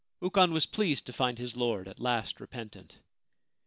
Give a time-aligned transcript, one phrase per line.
[0.19, 2.97] Ukon was pleased to find his lord at last repentant.